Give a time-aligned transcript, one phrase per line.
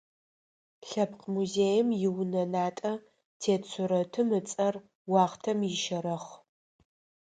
[0.87, 2.93] Лъэпкъ музейм иунэ натӏэ
[3.41, 4.75] тет сурэтым ыцӏэр
[5.11, 6.31] «Уахътэм ищэрэхъ».